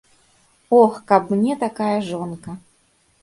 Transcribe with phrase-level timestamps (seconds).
[0.79, 2.57] Ох, каб мне такая жонка!